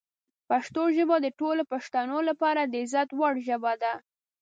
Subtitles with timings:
[0.49, 3.93] پښتو ژبه د ټولو پښتنو لپاره د عزت وړ ژبه ده.